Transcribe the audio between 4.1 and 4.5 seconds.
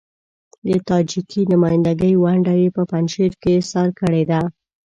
ده.